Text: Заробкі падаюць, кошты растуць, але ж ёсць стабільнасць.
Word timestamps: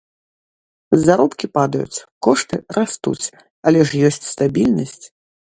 Заробкі 1.05 1.49
падаюць, 1.57 2.01
кошты 2.29 2.55
растуць, 2.79 3.25
але 3.69 3.79
ж 3.91 4.05
ёсць 4.11 4.23
стабільнасць. 4.33 5.03